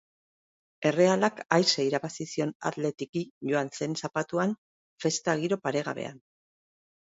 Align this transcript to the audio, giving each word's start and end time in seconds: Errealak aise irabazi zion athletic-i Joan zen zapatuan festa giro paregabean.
Errealak 0.91 1.41
aise 1.57 1.85
irabazi 1.89 2.27
zion 2.29 2.53
athletic-i 2.69 3.23
Joan 3.51 3.69
zen 3.81 3.93
zapatuan 4.03 4.57
festa 5.07 5.37
giro 5.45 5.61
paregabean. 5.69 6.19